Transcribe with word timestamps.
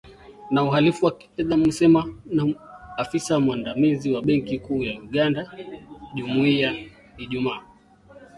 na 0.51 0.63
uhalifu 0.63 1.05
wa 1.05 1.17
kifedha 1.17 1.55
amesema 1.55 2.13
afisa 2.97 3.39
mwandamizi 3.39 4.11
wa 4.11 4.21
benki 4.21 4.59
kuu 4.59 4.83
ya 4.83 4.99
Uganda 5.01 5.51
Ijumaa 7.17 7.61